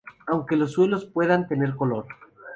[0.25, 2.07] Aunque los suelos puedan tener color.